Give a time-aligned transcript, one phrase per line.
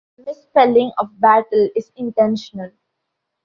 [0.17, 2.71] The misspelling of "Battel" is intentional.